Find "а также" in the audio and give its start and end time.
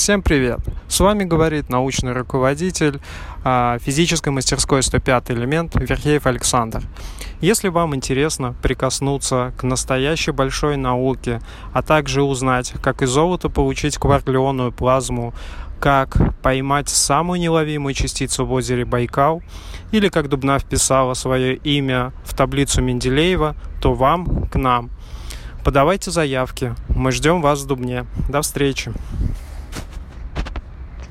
11.74-12.22